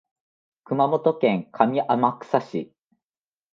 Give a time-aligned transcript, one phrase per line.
[0.63, 2.73] 熊本県上天草市